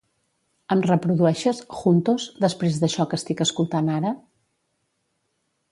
Em 0.75 0.79
reprodueixes 0.85 1.59
"Juntos" 1.81 2.25
després 2.47 2.79
d'això 2.85 3.07
que 3.11 3.19
estic 3.21 3.47
escoltant 3.47 3.95
ara? 3.99 4.15